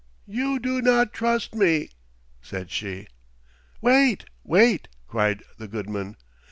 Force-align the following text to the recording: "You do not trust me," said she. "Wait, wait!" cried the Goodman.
"You 0.25 0.57
do 0.57 0.81
not 0.81 1.13
trust 1.13 1.53
me," 1.53 1.91
said 2.41 2.71
she. 2.71 3.05
"Wait, 3.81 4.25
wait!" 4.43 4.87
cried 5.07 5.43
the 5.59 5.67
Goodman. 5.67 6.17